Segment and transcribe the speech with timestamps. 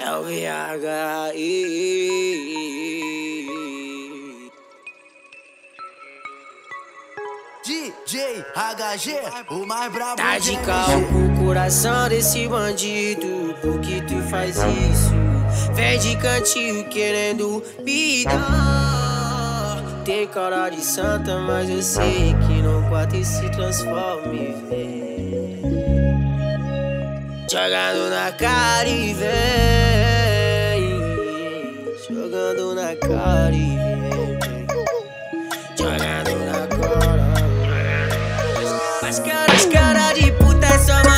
[0.00, 1.32] Oi, H,
[7.66, 14.00] DJ HG, o mais brabo Tá de carro com o coração desse bandido Por que
[14.02, 15.12] tu faz isso?
[15.74, 22.88] Vem de cantinho querendo me dar Tem cara de santa, mas eu sei que no
[22.88, 25.37] quarto se transforma e vem
[27.50, 29.28] Jogando na cara e vem.
[32.06, 34.38] Jogando na cara e vem.
[35.74, 37.32] Jogando na cara
[39.08, 41.17] As caras, cara de puta é só maluco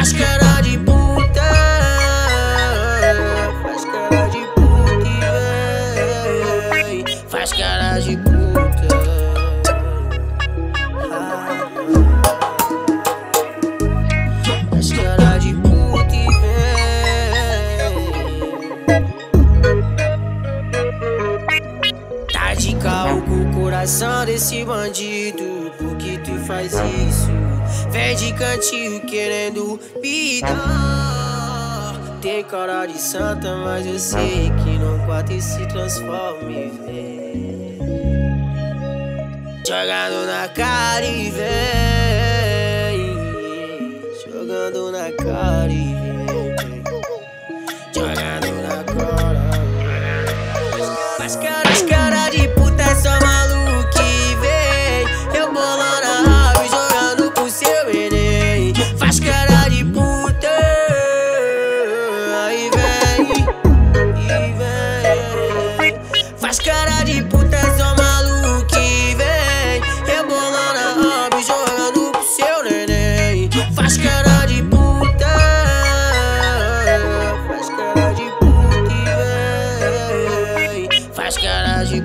[0.00, 1.42] Faz cara de puta.
[3.62, 5.20] Faz cara de puta e
[6.72, 8.88] vem Faz cara de puta.
[14.70, 17.92] Faz cara de puta e vem
[22.32, 27.49] Tá de carro com o coração desse bandido Por que tu faz isso?
[27.90, 35.04] Vem de cantinho querendo me dar Tem cara de santa, mas eu sei que no
[35.06, 37.30] quarto se transforma e vem
[39.66, 41.46] Jogando na cara e vem.
[44.26, 46.19] Jogando na cara e vem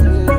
[0.00, 0.37] yeah.